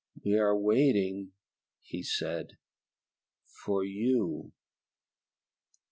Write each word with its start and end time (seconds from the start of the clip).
"We 0.25 0.35
are 0.39 0.57
waiting," 0.57 1.33
he 1.83 2.01
said, 2.01 2.57
"for 3.45 3.83
you." 3.83 4.51